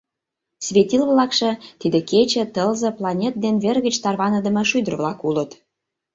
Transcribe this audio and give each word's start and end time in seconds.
Светил-влакше— 0.65 1.51
тиде 1.79 1.99
Кече, 2.09 2.43
Тылзе, 2.53 2.89
планет 2.99 3.35
ден 3.43 3.55
вер 3.63 3.77
гыч 3.85 3.95
тарваныдыме 4.03 4.63
шӱдыр-влак 4.69 5.19
улыт. 5.27 5.51